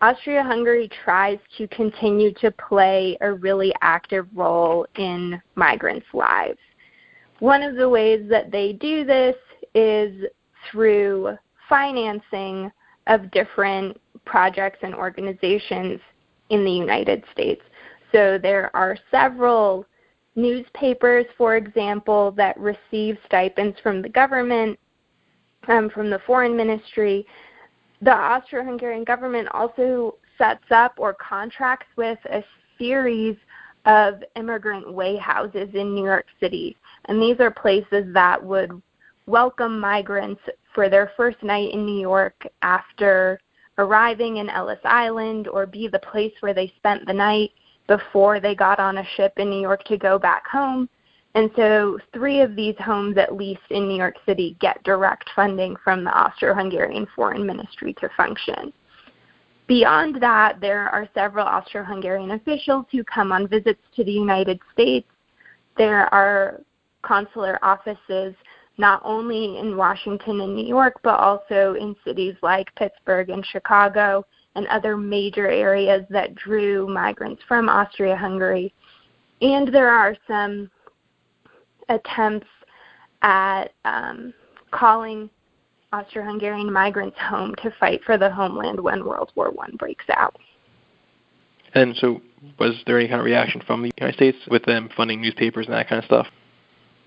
Austria 0.00 0.44
Hungary 0.44 0.88
tries 1.04 1.40
to 1.58 1.66
continue 1.66 2.32
to 2.34 2.52
play 2.52 3.18
a 3.22 3.32
really 3.32 3.74
active 3.82 4.28
role 4.36 4.86
in 4.94 5.42
migrants' 5.56 6.06
lives. 6.12 6.60
One 7.40 7.64
of 7.64 7.74
the 7.74 7.88
ways 7.88 8.24
that 8.30 8.52
they 8.52 8.74
do 8.74 9.04
this 9.04 9.34
is 9.74 10.26
through 10.70 11.36
financing 11.68 12.70
of 13.08 13.32
different 13.32 14.00
projects 14.24 14.78
and 14.82 14.94
organizations 14.94 16.00
in 16.50 16.64
the 16.64 16.70
United 16.70 17.24
States. 17.32 17.62
So 18.12 18.38
there 18.38 18.74
are 18.74 18.96
several 19.10 19.86
newspapers, 20.36 21.26
for 21.36 21.56
example, 21.56 22.32
that 22.32 22.58
receive 22.58 23.18
stipends 23.26 23.78
from 23.82 24.02
the 24.02 24.08
government, 24.08 24.78
um, 25.68 25.90
from 25.90 26.10
the 26.10 26.20
foreign 26.26 26.56
ministry. 26.56 27.26
The 28.02 28.12
Austro 28.12 28.64
Hungarian 28.64 29.04
government 29.04 29.48
also 29.52 30.16
sets 30.38 30.64
up 30.70 30.94
or 30.98 31.14
contracts 31.14 31.86
with 31.96 32.18
a 32.30 32.44
series 32.78 33.36
of 33.86 34.22
immigrant 34.36 34.92
way 34.92 35.16
houses 35.16 35.68
in 35.74 35.94
New 35.94 36.04
York 36.04 36.26
City. 36.40 36.76
And 37.06 37.20
these 37.20 37.38
are 37.38 37.50
places 37.50 38.06
that 38.14 38.42
would 38.42 38.80
welcome 39.26 39.78
migrants 39.78 40.40
for 40.74 40.88
their 40.88 41.12
first 41.16 41.42
night 41.42 41.72
in 41.72 41.86
New 41.86 42.00
York 42.00 42.46
after 42.62 43.38
arriving 43.78 44.38
in 44.38 44.48
Ellis 44.48 44.78
Island 44.84 45.48
or 45.48 45.66
be 45.66 45.88
the 45.88 45.98
place 45.98 46.32
where 46.40 46.54
they 46.54 46.72
spent 46.76 47.06
the 47.06 47.12
night 47.12 47.50
before 47.86 48.40
they 48.40 48.54
got 48.54 48.78
on 48.78 48.98
a 48.98 49.06
ship 49.16 49.34
in 49.36 49.50
New 49.50 49.60
York 49.60 49.84
to 49.84 49.96
go 49.96 50.18
back 50.18 50.46
home. 50.46 50.88
And 51.34 51.50
so, 51.56 51.98
three 52.12 52.40
of 52.40 52.54
these 52.54 52.76
homes, 52.78 53.16
at 53.18 53.34
least 53.34 53.62
in 53.70 53.88
New 53.88 53.96
York 53.96 54.14
City, 54.24 54.56
get 54.60 54.82
direct 54.84 55.28
funding 55.34 55.74
from 55.82 56.04
the 56.04 56.16
Austro 56.16 56.54
Hungarian 56.54 57.08
Foreign 57.16 57.44
Ministry 57.44 57.92
to 57.94 58.08
function. 58.16 58.72
Beyond 59.66 60.22
that, 60.22 60.60
there 60.60 60.88
are 60.90 61.08
several 61.12 61.46
Austro 61.46 61.82
Hungarian 61.82 62.32
officials 62.32 62.86
who 62.92 63.02
come 63.02 63.32
on 63.32 63.48
visits 63.48 63.80
to 63.96 64.04
the 64.04 64.12
United 64.12 64.60
States. 64.72 65.08
There 65.76 66.12
are 66.14 66.60
consular 67.02 67.58
offices 67.62 68.34
not 68.76 69.00
only 69.04 69.58
in 69.58 69.76
Washington 69.76 70.40
and 70.40 70.54
New 70.54 70.66
York, 70.66 70.94
but 71.02 71.18
also 71.20 71.74
in 71.74 71.94
cities 72.04 72.34
like 72.42 72.74
Pittsburgh 72.74 73.30
and 73.30 73.44
Chicago 73.46 74.24
and 74.56 74.66
other 74.68 74.96
major 74.96 75.48
areas 75.48 76.04
that 76.10 76.34
drew 76.34 76.88
migrants 76.88 77.42
from 77.46 77.68
Austria 77.68 78.16
Hungary. 78.16 78.72
And 79.40 79.72
there 79.72 79.90
are 79.90 80.16
some 80.26 80.70
attempts 81.88 82.46
at 83.22 83.72
um, 83.84 84.32
calling 84.70 85.30
Austro 85.92 86.24
Hungarian 86.24 86.72
migrants 86.72 87.16
home 87.18 87.54
to 87.62 87.72
fight 87.78 88.00
for 88.04 88.18
the 88.18 88.30
homeland 88.30 88.80
when 88.80 89.04
World 89.04 89.30
War 89.36 89.50
One 89.50 89.76
breaks 89.76 90.04
out. 90.16 90.36
And 91.74 91.96
so, 91.96 92.20
was 92.58 92.74
there 92.86 92.98
any 92.98 93.08
kind 93.08 93.20
of 93.20 93.24
reaction 93.24 93.60
from 93.66 93.82
the 93.82 93.90
United 93.98 94.16
States 94.16 94.38
with 94.48 94.64
them 94.64 94.88
funding 94.96 95.20
newspapers 95.20 95.66
and 95.66 95.74
that 95.74 95.88
kind 95.88 95.98
of 96.00 96.04
stuff? 96.04 96.26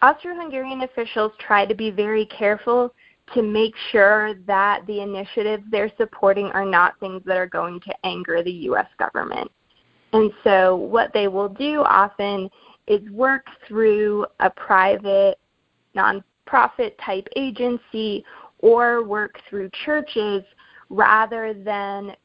Austro-Hungarian 0.02 0.82
officials 0.82 1.32
try 1.40 1.66
to 1.66 1.74
be 1.74 1.90
very 1.90 2.26
careful 2.26 2.94
to 3.34 3.42
make 3.42 3.74
sure 3.92 4.36
that 4.46 4.86
the 4.88 5.02
initiatives 5.02 5.64
they're 5.72 5.92
supporting 5.98 6.48
are 6.48 6.66
not 6.66 7.00
things 7.00 7.22
that 7.26 7.38
are 7.38 7.48
going 7.48 7.80
to 7.82 7.94
anger 8.06 8.44
the 8.44 8.52
U.S. 8.52 8.88
government. 9.00 9.52
And 10.14 10.32
so, 10.44 10.76
what 10.76 11.12
they 11.14 11.28
will 11.28 11.50
do 11.50 11.82
often 11.82 12.50
is 12.88 13.02
work 13.12 13.46
through 13.68 14.26
a 14.40 14.50
private, 14.50 15.38
nonprofit 15.96 16.94
type 17.04 17.28
agency 17.36 18.24
or 18.60 19.04
work 19.04 19.40
through 19.50 19.70
churches 19.86 20.44
rather 20.90 21.54
than 21.54 22.16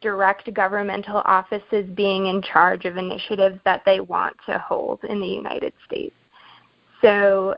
direct 0.00 0.52
governmental 0.54 1.22
offices 1.24 1.86
being 1.94 2.26
in 2.26 2.42
charge 2.42 2.84
of 2.84 2.96
initiatives 2.96 3.58
that 3.64 3.82
they 3.84 4.00
want 4.00 4.34
to 4.46 4.58
hold 4.58 5.00
in 5.04 5.20
the 5.20 5.26
United 5.26 5.72
States. 5.86 6.14
So, 7.02 7.54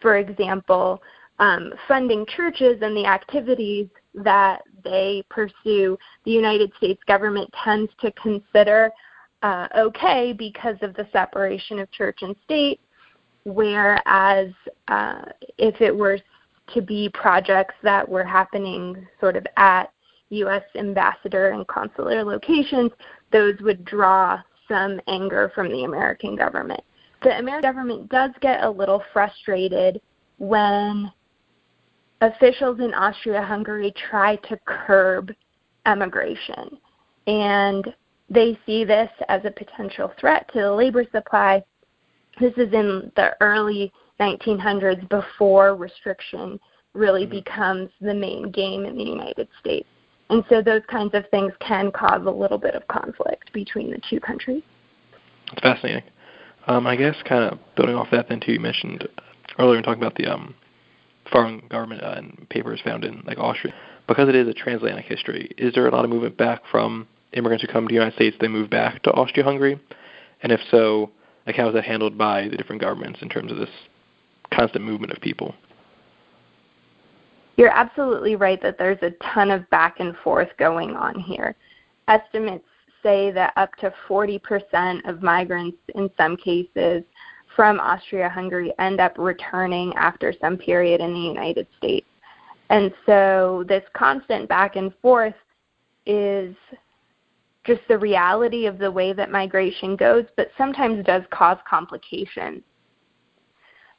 for 0.00 0.18
example, 0.18 1.02
um, 1.38 1.72
funding 1.86 2.26
churches 2.26 2.78
and 2.82 2.96
the 2.96 3.06
activities 3.06 3.88
that 4.14 4.62
they 4.84 5.22
pursue, 5.30 5.96
the 6.24 6.30
United 6.30 6.72
States 6.76 7.00
government 7.06 7.52
tends 7.64 7.90
to 8.00 8.10
consider 8.12 8.90
uh, 9.42 9.68
okay 9.76 10.32
because 10.32 10.76
of 10.82 10.94
the 10.94 11.06
separation 11.12 11.78
of 11.78 11.90
church 11.92 12.18
and 12.22 12.34
state, 12.44 12.80
whereas 13.44 14.48
uh, 14.88 15.22
if 15.58 15.80
it 15.80 15.96
were 15.96 16.18
to 16.74 16.82
be 16.82 17.08
projects 17.14 17.74
that 17.82 18.06
were 18.06 18.24
happening 18.24 19.06
sort 19.20 19.36
of 19.36 19.46
at 19.56 19.92
U.S. 20.30 20.64
ambassador 20.74 21.50
and 21.50 21.66
consular 21.68 22.24
locations, 22.24 22.90
those 23.32 23.54
would 23.60 23.84
draw 23.84 24.40
some 24.66 25.00
anger 25.06 25.50
from 25.54 25.70
the 25.70 25.84
American 25.84 26.36
government 26.36 26.82
the 27.22 27.38
American 27.38 27.70
government 27.70 28.08
does 28.08 28.30
get 28.40 28.62
a 28.62 28.70
little 28.70 29.02
frustrated 29.12 30.00
when 30.38 31.10
officials 32.20 32.80
in 32.80 32.94
Austria 32.94 33.42
Hungary 33.42 33.92
try 34.10 34.36
to 34.36 34.58
curb 34.66 35.32
emigration. 35.86 36.78
And 37.26 37.94
they 38.30 38.58
see 38.66 38.84
this 38.84 39.10
as 39.28 39.42
a 39.44 39.50
potential 39.50 40.12
threat 40.18 40.48
to 40.52 40.60
the 40.60 40.72
labor 40.72 41.04
supply. 41.12 41.62
This 42.40 42.52
is 42.56 42.72
in 42.72 43.10
the 43.16 43.36
early 43.40 43.92
1900s 44.20 45.08
before 45.08 45.74
restriction 45.74 46.58
really 46.94 47.22
mm-hmm. 47.22 47.32
becomes 47.32 47.90
the 48.00 48.14
main 48.14 48.50
game 48.50 48.84
in 48.84 48.96
the 48.96 49.04
United 49.04 49.48
States. 49.60 49.88
And 50.30 50.44
so 50.48 50.60
those 50.60 50.82
kinds 50.90 51.14
of 51.14 51.24
things 51.30 51.52
can 51.60 51.90
cause 51.90 52.22
a 52.26 52.30
little 52.30 52.58
bit 52.58 52.74
of 52.74 52.86
conflict 52.88 53.52
between 53.52 53.90
the 53.90 54.00
two 54.10 54.20
countries. 54.20 54.62
It's 55.52 55.62
fascinating. 55.62 56.02
Um, 56.68 56.86
I 56.86 56.96
guess 56.96 57.16
kind 57.26 57.50
of 57.50 57.58
building 57.76 57.96
off 57.96 58.08
that, 58.12 58.28
then 58.28 58.40
too, 58.40 58.52
you 58.52 58.60
mentioned 58.60 59.08
earlier 59.58 59.78
in 59.78 59.82
talking 59.82 60.02
about 60.02 60.16
the 60.16 60.26
um, 60.26 60.54
foreign 61.32 61.62
government 61.70 62.02
uh, 62.02 62.14
and 62.18 62.46
papers 62.50 62.80
found 62.84 63.04
in 63.04 63.22
like 63.26 63.38
Austria. 63.38 63.74
Because 64.06 64.28
it 64.28 64.34
is 64.34 64.46
a 64.46 64.54
transatlantic 64.54 65.06
history, 65.06 65.50
is 65.56 65.74
there 65.74 65.86
a 65.86 65.90
lot 65.90 66.04
of 66.04 66.10
movement 66.10 66.36
back 66.36 66.62
from 66.70 67.08
immigrants 67.32 67.62
who 67.62 67.72
come 67.72 67.84
to 67.84 67.88
the 67.88 67.94
United 67.94 68.14
States? 68.14 68.36
They 68.40 68.48
move 68.48 68.70
back 68.70 69.02
to 69.02 69.10
Austria-Hungary, 69.12 69.80
and 70.42 70.52
if 70.52 70.60
so, 70.70 71.10
like 71.46 71.56
how 71.56 71.68
is 71.68 71.74
that 71.74 71.84
handled 71.84 72.16
by 72.16 72.48
the 72.48 72.56
different 72.56 72.80
governments 72.80 73.20
in 73.22 73.28
terms 73.28 73.50
of 73.50 73.58
this 73.58 73.70
constant 74.52 74.84
movement 74.84 75.12
of 75.12 75.20
people? 75.20 75.54
You're 77.56 77.70
absolutely 77.70 78.36
right 78.36 78.62
that 78.62 78.78
there's 78.78 79.02
a 79.02 79.10
ton 79.34 79.50
of 79.50 79.68
back 79.70 80.00
and 80.00 80.14
forth 80.18 80.48
going 80.58 80.94
on 80.94 81.18
here. 81.18 81.56
Estimates 82.06 82.64
say 83.02 83.30
that 83.32 83.52
up 83.56 83.74
to 83.76 83.92
40% 84.08 85.08
of 85.08 85.22
migrants 85.22 85.78
in 85.94 86.10
some 86.16 86.36
cases 86.36 87.02
from 87.54 87.80
Austria 87.80 88.28
Hungary 88.28 88.72
end 88.78 89.00
up 89.00 89.14
returning 89.18 89.92
after 89.96 90.32
some 90.40 90.56
period 90.56 91.00
in 91.00 91.12
the 91.12 91.20
United 91.20 91.66
States. 91.76 92.06
And 92.70 92.92
so 93.06 93.64
this 93.68 93.82
constant 93.94 94.48
back 94.48 94.76
and 94.76 94.92
forth 95.00 95.34
is 96.06 96.54
just 97.64 97.80
the 97.88 97.98
reality 97.98 98.66
of 98.66 98.78
the 98.78 98.90
way 98.90 99.12
that 99.12 99.30
migration 99.30 99.96
goes, 99.96 100.24
but 100.36 100.50
sometimes 100.56 101.04
does 101.04 101.22
cause 101.30 101.58
complications. 101.68 102.62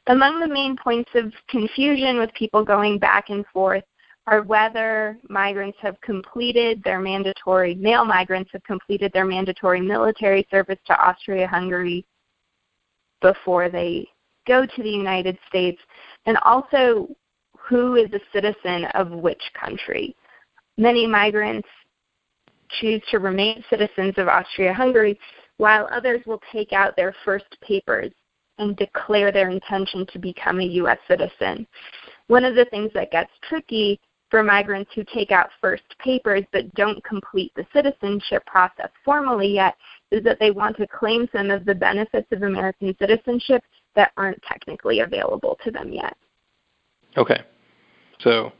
Among 0.06 0.40
the 0.40 0.48
main 0.48 0.76
points 0.76 1.10
of 1.14 1.32
confusion 1.48 2.18
with 2.18 2.32
people 2.34 2.64
going 2.64 2.98
back 2.98 3.30
and 3.30 3.44
forth 3.52 3.84
are 4.26 4.42
whether 4.42 5.18
migrants 5.28 5.78
have 5.80 6.00
completed 6.00 6.82
their 6.84 7.00
mandatory, 7.00 7.74
male 7.74 8.04
migrants 8.04 8.50
have 8.52 8.62
completed 8.64 9.12
their 9.12 9.24
mandatory 9.24 9.80
military 9.80 10.46
service 10.50 10.78
to 10.86 10.94
Austria 10.94 11.46
Hungary 11.46 12.04
before 13.20 13.68
they 13.68 14.06
go 14.46 14.64
to 14.64 14.82
the 14.82 14.90
United 14.90 15.38
States, 15.48 15.80
and 16.26 16.36
also 16.38 17.08
who 17.58 17.96
is 17.96 18.10
a 18.12 18.20
citizen 18.32 18.86
of 18.94 19.10
which 19.10 19.42
country. 19.58 20.14
Many 20.76 21.06
migrants 21.06 21.68
choose 22.80 23.02
to 23.10 23.18
remain 23.18 23.64
citizens 23.68 24.14
of 24.16 24.28
Austria 24.28 24.72
Hungary, 24.72 25.18
while 25.58 25.88
others 25.92 26.20
will 26.26 26.40
take 26.52 26.72
out 26.72 26.96
their 26.96 27.14
first 27.24 27.56
papers 27.60 28.12
and 28.58 28.76
declare 28.76 29.32
their 29.32 29.50
intention 29.50 30.06
to 30.12 30.18
become 30.18 30.60
a 30.60 30.64
U.S. 30.64 30.98
citizen. 31.08 31.66
One 32.28 32.44
of 32.44 32.54
the 32.54 32.66
things 32.66 32.90
that 32.94 33.10
gets 33.10 33.30
tricky 33.48 34.00
for 34.30 34.42
migrants 34.42 34.90
who 34.94 35.04
take 35.12 35.30
out 35.30 35.50
first 35.60 35.82
papers 35.98 36.44
but 36.52 36.72
don't 36.74 37.02
complete 37.04 37.52
the 37.56 37.66
citizenship 37.72 38.44
process 38.46 38.88
formally 39.04 39.48
yet 39.48 39.74
is 40.10 40.22
that 40.24 40.38
they 40.38 40.50
want 40.50 40.76
to 40.76 40.86
claim 40.86 41.28
some 41.32 41.50
of 41.50 41.64
the 41.64 41.74
benefits 41.74 42.30
of 42.32 42.42
American 42.42 42.94
citizenship 42.98 43.62
that 43.96 44.12
aren't 44.16 44.40
technically 44.42 45.00
available 45.00 45.58
to 45.64 45.70
them 45.70 45.92
yet. 45.92 46.16
Okay. 47.16 47.40
So 48.20 48.52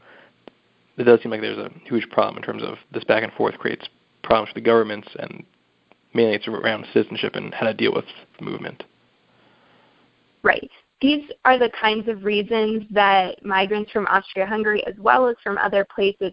it 0.97 1.03
does 1.03 1.21
seem 1.21 1.31
like 1.31 1.41
there's 1.41 1.57
a 1.57 1.71
huge 1.85 2.09
problem 2.09 2.37
in 2.37 2.43
terms 2.43 2.63
of 2.63 2.75
this 2.93 3.03
back 3.05 3.23
and 3.23 3.31
forth 3.33 3.57
creates 3.57 3.87
problems 4.23 4.49
for 4.49 4.55
the 4.55 4.65
governments 4.65 5.07
and 5.19 5.43
mainly 6.13 6.35
it's 6.35 6.47
around 6.47 6.85
citizenship 6.93 7.35
and 7.35 7.53
how 7.53 7.65
to 7.65 7.73
deal 7.73 7.93
with 7.93 8.05
the 8.37 8.45
movement. 8.45 8.83
Right. 10.43 10.69
These 11.01 11.23
are 11.45 11.57
the 11.57 11.71
kinds 11.79 12.07
of 12.07 12.23
reasons 12.23 12.83
that 12.91 13.43
migrants 13.43 13.91
from 13.91 14.05
Austria-Hungary 14.07 14.85
as 14.85 14.93
well 14.99 15.27
as 15.27 15.35
from 15.43 15.57
other 15.57 15.85
places 15.93 16.31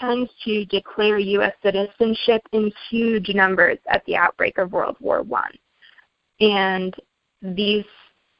tend 0.00 0.28
to 0.44 0.64
declare 0.66 1.18
U.S. 1.18 1.52
citizenship 1.62 2.42
in 2.52 2.72
huge 2.90 3.28
numbers 3.34 3.78
at 3.88 4.04
the 4.06 4.16
outbreak 4.16 4.58
of 4.58 4.72
World 4.72 4.96
War 5.00 5.22
One. 5.22 5.52
And 6.40 6.94
these 7.42 7.84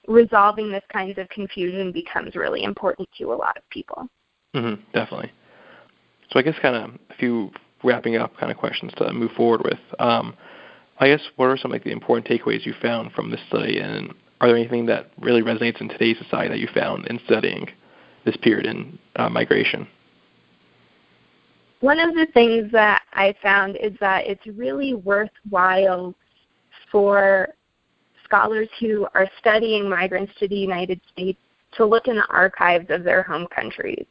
resolving 0.09 0.71
this 0.71 0.85
kinds 0.93 1.19
of 1.19 1.29
confusion 1.29 1.93
becomes 1.93 2.35
really 2.35 2.63
important 2.63 3.09
to 3.19 3.33
a 3.33 3.35
lot 3.35 3.57
of 3.57 3.69
people. 3.71 4.09
Mm-hmm, 4.55 4.83
definitely. 4.93 5.33
So 6.31 6.39
I 6.39 6.43
guess 6.43 6.55
kind 6.61 6.77
of 6.77 6.91
a 7.11 7.15
few 7.19 7.51
wrapping 7.85 8.17
up 8.17 8.37
kind 8.37 8.51
of 8.51 8.59
questions 8.59 8.93
to 8.97 9.13
move 9.13 9.33
forward 9.33 9.63
with. 9.65 9.79
Um, 9.99 10.35
I 10.99 11.09
guess 11.09 11.21
what 11.37 11.47
are 11.47 11.57
some 11.57 11.71
like 11.71 11.85
the 11.85 11.91
important 11.91 12.27
takeaways 12.27 12.65
you 12.65 12.75
found 12.81 13.13
from 13.13 13.31
this 13.31 13.41
study, 13.49 13.81
and 13.81 14.15
are 14.41 14.49
there 14.49 14.57
anything 14.57 14.87
that 14.87 15.11
really 15.21 15.43
resonates 15.43 15.81
in 15.81 15.89
today's 15.89 16.19
society 16.19 16.49
that 16.49 16.59
you 16.59 16.69
found 16.75 17.07
in 17.07 17.19
studying 17.25 17.69
this 18.25 18.37
period 18.37 18.67
in 18.67 18.99
uh, 19.17 19.29
migration? 19.29 19.87
One 21.81 22.01
of 22.01 22.15
the 22.15 22.27
things 22.35 22.71
that 22.73 23.03
I 23.13 23.35
found 23.43 23.77
is 23.77 23.93
that 24.01 24.27
it's 24.27 24.47
really 24.47 24.95
worthwhile 24.95 26.15
for 26.91 27.49
scholars 28.25 28.69
who 28.81 29.07
are 29.15 29.29
studying 29.39 29.89
migrants 29.89 30.33
to 30.41 30.49
the 30.49 30.57
United 30.57 31.01
States 31.13 31.39
to 31.75 31.85
look 31.85 32.09
in 32.09 32.17
the 32.17 32.27
archives 32.29 32.87
of 32.91 33.05
their 33.05 33.23
home 33.23 33.47
countries. 33.55 34.07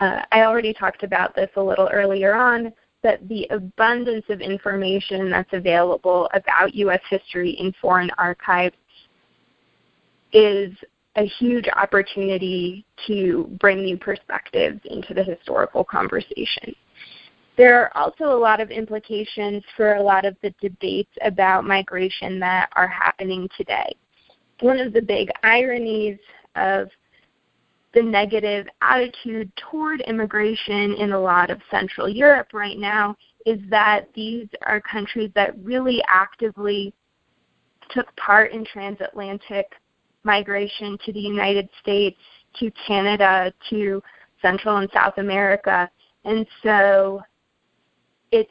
Uh, 0.00 0.22
I 0.32 0.42
already 0.42 0.72
talked 0.72 1.02
about 1.02 1.34
this 1.34 1.50
a 1.56 1.62
little 1.62 1.88
earlier 1.92 2.34
on, 2.34 2.72
but 3.02 3.26
the 3.28 3.46
abundance 3.50 4.24
of 4.28 4.40
information 4.40 5.30
that's 5.30 5.52
available 5.52 6.28
about 6.34 6.74
U.S. 6.74 7.00
history 7.08 7.50
in 7.50 7.72
foreign 7.80 8.10
archives 8.18 8.74
is 10.34 10.74
a 11.16 11.24
huge 11.38 11.66
opportunity 11.76 12.84
to 13.06 13.48
bring 13.60 13.84
new 13.84 13.96
perspectives 13.96 14.80
into 14.84 15.14
the 15.14 15.22
historical 15.22 15.84
conversation. 15.84 16.74
There 17.56 17.80
are 17.80 17.96
also 17.96 18.36
a 18.36 18.38
lot 18.38 18.60
of 18.60 18.72
implications 18.72 19.62
for 19.76 19.94
a 19.94 20.02
lot 20.02 20.24
of 20.24 20.36
the 20.42 20.52
debates 20.60 21.12
about 21.22 21.64
migration 21.64 22.40
that 22.40 22.68
are 22.74 22.88
happening 22.88 23.48
today. 23.56 23.94
One 24.60 24.80
of 24.80 24.92
the 24.92 25.02
big 25.02 25.30
ironies 25.44 26.18
of 26.56 26.88
the 27.94 28.02
negative 28.02 28.66
attitude 28.82 29.52
toward 29.56 30.00
immigration 30.00 30.94
in 30.94 31.12
a 31.12 31.20
lot 31.20 31.48
of 31.50 31.60
Central 31.70 32.08
Europe 32.08 32.48
right 32.52 32.78
now 32.78 33.14
is 33.46 33.60
that 33.70 34.08
these 34.14 34.48
are 34.66 34.80
countries 34.80 35.30
that 35.36 35.56
really 35.62 36.02
actively 36.08 36.92
took 37.90 38.14
part 38.16 38.52
in 38.52 38.64
transatlantic 38.64 39.66
migration 40.24 40.98
to 41.04 41.12
the 41.12 41.20
United 41.20 41.68
States, 41.80 42.18
to 42.58 42.70
Canada, 42.86 43.52
to 43.70 44.02
Central 44.42 44.78
and 44.78 44.88
South 44.92 45.18
America. 45.18 45.88
And 46.24 46.46
so 46.62 47.22
it's 48.32 48.50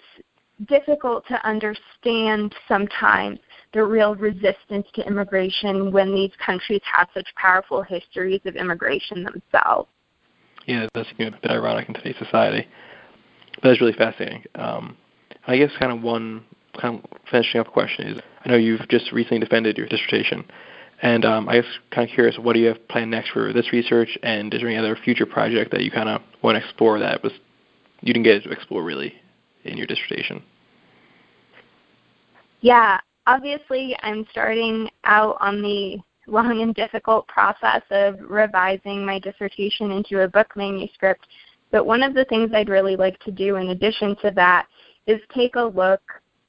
difficult 0.67 1.25
to 1.27 1.47
understand 1.47 2.53
sometimes 2.67 3.39
the 3.73 3.83
real 3.83 4.15
resistance 4.15 4.87
to 4.93 5.05
immigration 5.05 5.91
when 5.91 6.13
these 6.13 6.31
countries 6.43 6.81
have 6.91 7.07
such 7.13 7.27
powerful 7.35 7.81
histories 7.81 8.41
of 8.45 8.55
immigration 8.55 9.23
themselves. 9.23 9.89
Yeah, 10.65 10.87
that's 10.93 11.09
a 11.11 11.15
bit 11.15 11.33
ironic 11.49 11.87
in 11.89 11.95
today's 11.95 12.15
society. 12.17 12.67
But 13.55 13.69
that's 13.69 13.81
really 13.81 13.93
fascinating. 13.93 14.43
Um, 14.55 14.97
I 15.47 15.57
guess 15.57 15.71
kind 15.79 15.91
of 15.91 16.01
one 16.01 16.45
kind 16.79 17.03
of 17.03 17.19
finishing 17.29 17.59
up 17.59 17.67
question 17.67 18.07
is 18.07 18.21
I 18.45 18.49
know 18.49 18.55
you've 18.55 18.87
just 18.89 19.11
recently 19.11 19.39
defended 19.39 19.77
your 19.77 19.87
dissertation. 19.87 20.45
And 21.03 21.25
um, 21.25 21.49
I 21.49 21.57
was 21.57 21.65
kind 21.91 22.09
of 22.09 22.15
curious, 22.15 22.37
what 22.39 22.53
do 22.53 22.59
you 22.59 22.67
have 22.67 22.87
planned 22.87 23.11
next 23.11 23.31
for 23.31 23.51
this 23.51 23.73
research, 23.73 24.17
and 24.23 24.53
is 24.53 24.61
there 24.61 24.69
any 24.69 24.77
other 24.77 24.95
future 24.95 25.25
project 25.25 25.69
that 25.71 25.81
you 25.81 25.91
kind 25.91 26.07
of 26.07 26.21
want 26.41 26.57
to 26.57 26.63
explore 26.63 26.97
that 26.99 27.21
was 27.21 27.33
you 27.99 28.13
didn't 28.13 28.23
get 28.23 28.41
to 28.43 28.49
explore 28.49 28.83
really 28.83 29.13
in 29.65 29.77
your 29.77 29.85
dissertation? 29.85 30.41
Yeah, 32.61 32.99
obviously, 33.27 33.97
I'm 34.01 34.25
starting 34.31 34.89
out 35.03 35.35
on 35.41 35.61
the 35.61 35.97
long 36.25 36.61
and 36.61 36.73
difficult 36.73 37.27
process 37.27 37.81
of 37.91 38.15
revising 38.21 39.05
my 39.05 39.19
dissertation 39.19 39.91
into 39.91 40.23
a 40.23 40.27
book 40.29 40.55
manuscript. 40.55 41.27
But 41.69 41.85
one 41.85 42.01
of 42.01 42.13
the 42.13 42.23
things 42.25 42.51
I'd 42.53 42.69
really 42.69 42.95
like 42.95 43.19
to 43.25 43.31
do 43.31 43.57
in 43.57 43.69
addition 43.69 44.15
to 44.21 44.31
that 44.35 44.67
is 45.05 45.19
take 45.35 45.57
a 45.57 45.63
look, 45.63 46.01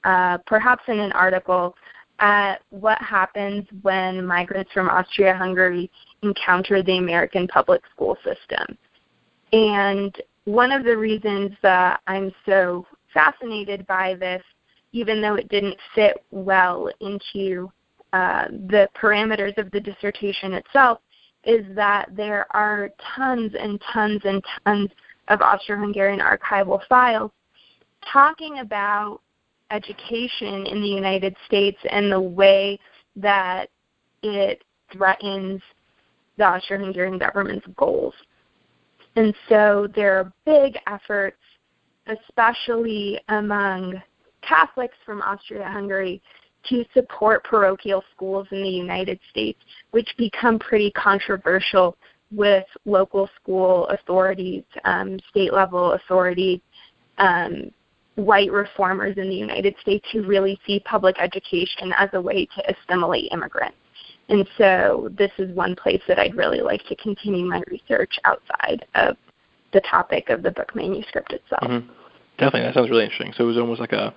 uh, 0.05 0.39
perhaps 0.47 0.85
in 0.87 1.01
an 1.01 1.11
article, 1.11 1.75
at 2.21 2.63
what 2.71 2.99
happens 2.99 3.67
when 3.83 4.25
migrants 4.25 4.71
from 4.73 4.89
Austria 4.89 5.35
Hungary 5.35 5.91
encounter 6.23 6.83
the 6.83 6.99
American 6.99 7.49
public 7.49 7.83
school 7.93 8.17
system. 8.25 8.79
And 9.53 10.17
one 10.45 10.73
of 10.73 10.85
the 10.85 10.97
reasons 10.97 11.53
that 11.63 12.01
I'm 12.07 12.33
so 12.47 12.87
fascinated 13.13 13.87
by 13.87 14.15
this, 14.15 14.43
even 14.93 15.21
though 15.21 15.35
it 15.35 15.49
didn't 15.49 15.77
fit 15.95 16.25
well 16.31 16.89
into 17.01 17.71
uh, 18.13 18.47
the 18.49 18.89
parameters 19.01 19.57
of 19.59 19.71
the 19.71 19.81
dissertation 19.81 20.53
itself, 20.55 20.99
is 21.45 21.65
that 21.75 22.09
there 22.17 22.47
are 22.51 22.91
tons 23.17 23.53
and 23.59 23.81
tons 23.93 24.21
and 24.25 24.43
tons 24.65 24.91
of 25.29 25.41
Austro 25.41 25.79
Hungarian 25.79 26.21
archival 26.21 26.81
files 26.89 27.31
talking 28.13 28.59
about 28.61 29.21
education 29.71 30.67
in 30.67 30.81
the 30.81 30.89
United 30.89 31.35
States 31.47 31.79
and 31.91 32.11
the 32.11 32.21
way 32.21 32.79
that 33.17 33.69
it 34.23 34.63
threatens 34.93 35.61
the 36.37 36.45
Austro-Hungarian 36.45 37.19
government's 37.19 37.67
goals. 37.77 38.15
And 39.17 39.35
so 39.49 39.89
there 39.95 40.19
are 40.19 40.33
big 40.45 40.77
efforts, 40.87 41.39
especially 42.07 43.21
among 43.29 44.03
Catholics 44.43 44.97
from 45.07 45.23
Austria-Hungary, 45.23 46.21
to 46.69 46.85
support 46.95 47.45
parochial 47.45 48.03
schools 48.15 48.49
in 48.51 48.63
the 48.63 48.69
United 48.69 49.21
States, 49.31 49.61
which 49.91 50.09
become 50.17 50.59
pretty 50.59 50.91
controversial 50.93 51.97
with 52.33 52.65
local 52.85 53.29
school 53.41 53.87
authorities, 53.89 54.65
um, 54.85 55.19
state 55.31 55.53
level 55.53 55.93
authorities, 55.93 56.61
um, 57.19 57.71
white 58.17 58.53
reformers 58.53 59.17
in 59.17 59.29
the 59.29 59.35
United 59.35 59.75
States 59.81 60.07
who 60.13 60.23
really 60.23 60.59
see 60.67 60.81
public 60.81 61.17
education 61.21 61.93
as 61.97 62.09
a 62.13 62.21
way 62.21 62.47
to 62.47 62.75
assimilate 62.75 63.33
immigrants. 63.33 63.77
And 64.29 64.49
so 64.57 65.11
this 65.19 65.33
is 65.39 65.55
one 65.55 65.77
place 65.77 66.01
that 66.09 66.19
I'd 66.19 66.35
really 66.35 66.61
like 66.61 66.85
to 66.87 66.97
continue 66.97 67.45
my 67.45 67.63
research 67.69 68.19
outside 68.25 68.87
of 68.95 69.17
the 69.73 69.83
topic 69.83 70.31
of 70.31 70.43
the 70.43 70.51
book 70.51 70.75
manuscript 70.75 71.33
itself. 71.33 71.63
Mm-hmm. 71.63 71.93
Definitely, 72.39 72.63
that 72.63 72.75
sounds 72.75 72.91
really 72.91 73.05
interesting. 73.05 73.33
So 73.37 73.45
it 73.45 73.49
was 73.49 73.59
almost 73.59 73.81
like 73.81 73.93
a 73.93 74.15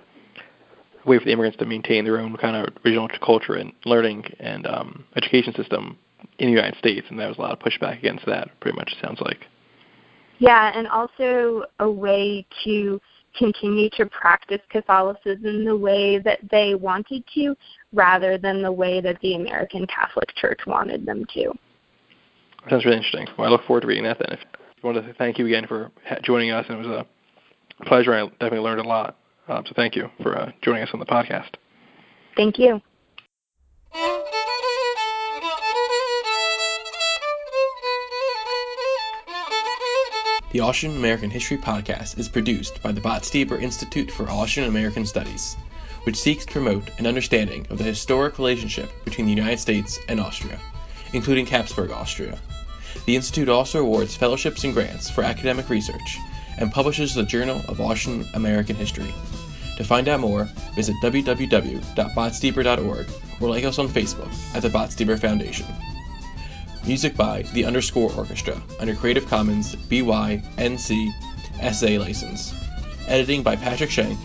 way 1.04 1.18
for 1.18 1.24
the 1.24 1.32
immigrants 1.32 1.58
to 1.58 1.66
maintain 1.66 2.04
their 2.04 2.18
own 2.18 2.36
kind 2.36 2.56
of 2.56 2.74
regional 2.84 3.08
culture 3.24 3.54
and 3.54 3.72
learning 3.84 4.24
and 4.40 4.66
um, 4.66 5.04
education 5.16 5.52
system 5.54 5.98
in 6.38 6.46
the 6.46 6.52
United 6.52 6.78
States, 6.78 7.06
and 7.10 7.18
there 7.18 7.28
was 7.28 7.38
a 7.38 7.40
lot 7.40 7.52
of 7.52 7.58
pushback 7.58 7.98
against 7.98 8.26
that. 8.26 8.48
Pretty 8.60 8.76
much, 8.76 8.92
it 8.92 8.98
sounds 9.04 9.20
like. 9.20 9.46
Yeah, 10.38 10.72
and 10.74 10.86
also 10.88 11.64
a 11.80 11.90
way 11.90 12.46
to 12.64 13.00
continue 13.38 13.88
to 13.90 14.06
practice 14.06 14.60
Catholicism 14.70 15.64
the 15.64 15.76
way 15.76 16.18
that 16.18 16.40
they 16.50 16.74
wanted 16.74 17.24
to, 17.34 17.54
rather 17.92 18.36
than 18.36 18.62
the 18.62 18.72
way 18.72 19.00
that 19.00 19.18
the 19.20 19.34
American 19.34 19.86
Catholic 19.86 20.34
Church 20.36 20.60
wanted 20.66 21.06
them 21.06 21.24
to. 21.34 21.52
Sounds 22.68 22.84
really 22.84 22.98
interesting. 22.98 23.26
Well, 23.38 23.48
I 23.48 23.50
look 23.50 23.64
forward 23.64 23.82
to 23.82 23.86
reading 23.86 24.04
that 24.04 24.18
then. 24.18 24.38
I 24.38 24.86
wanted 24.86 25.06
to 25.06 25.14
thank 25.14 25.38
you 25.38 25.46
again 25.46 25.66
for 25.66 25.90
joining 26.22 26.50
us, 26.50 26.66
and 26.68 26.78
it 26.78 26.86
was 26.86 27.04
a 27.80 27.84
pleasure. 27.84 28.12
I 28.14 28.26
definitely 28.26 28.60
learned 28.60 28.80
a 28.80 28.88
lot. 28.88 29.16
Um, 29.48 29.64
so 29.66 29.72
thank 29.74 29.96
you 29.96 30.10
for 30.22 30.36
uh, 30.36 30.52
joining 30.62 30.82
us 30.82 30.90
on 30.92 31.00
the 31.00 31.06
podcast. 31.06 31.54
Thank 32.36 32.58
you. 32.58 32.80
The 40.50 40.60
Austrian 40.60 40.96
American 40.96 41.28
History 41.28 41.58
podcast 41.58 42.18
is 42.18 42.26
produced 42.26 42.82
by 42.82 42.92
the 42.92 43.02
Botstiber 43.02 43.60
Institute 43.60 44.10
for 44.10 44.30
Austrian 44.30 44.66
American 44.66 45.04
Studies, 45.04 45.58
which 46.04 46.16
seeks 46.16 46.46
to 46.46 46.52
promote 46.52 46.88
an 46.98 47.06
understanding 47.06 47.66
of 47.68 47.76
the 47.76 47.84
historic 47.84 48.38
relationship 48.38 48.90
between 49.04 49.26
the 49.26 49.34
United 49.34 49.60
States 49.60 49.98
and 50.08 50.18
Austria, 50.18 50.58
including 51.12 51.44
Habsburg 51.44 51.90
Austria. 51.90 52.38
The 53.04 53.14
Institute 53.14 53.50
also 53.50 53.80
awards 53.80 54.16
fellowships 54.16 54.64
and 54.64 54.72
grants 54.72 55.10
for 55.10 55.22
academic 55.22 55.68
research 55.68 56.16
and 56.56 56.72
publishes 56.72 57.14
the 57.14 57.24
Journal 57.24 57.60
of 57.68 57.82
Austrian 57.82 58.26
American 58.32 58.76
History. 58.76 59.12
To 59.76 59.84
find 59.84 60.08
out 60.08 60.20
more, 60.20 60.48
visit 60.74 60.96
www.botstiber.org 61.04 63.10
or 63.42 63.50
like 63.50 63.64
us 63.64 63.78
on 63.78 63.88
Facebook 63.88 64.34
at 64.54 64.62
the 64.62 64.70
Botstiber 64.70 65.18
Foundation. 65.18 65.66
Music 66.88 67.14
by 67.18 67.42
the 67.52 67.66
Underscore 67.66 68.10
Orchestra 68.16 68.62
under 68.80 68.94
Creative 68.94 69.26
Commons 69.26 69.76
BY 69.76 70.42
NC 70.56 71.10
SA 71.74 72.00
license. 72.02 72.54
Editing 73.06 73.42
by 73.42 73.56
Patrick 73.56 73.90
Shank 73.90 74.18